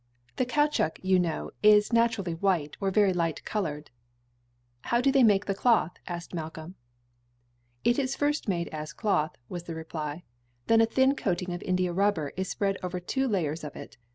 [0.37, 3.91] The caoutchoue, you know, is naturally white or very light colored."
[4.85, 6.73] "How do they make the cloth?" asked Malcolm.
[7.83, 10.23] "It is first made as cloth," was the reply;
[10.65, 13.97] "then a thin coating of India rubber is spread over two layers of it.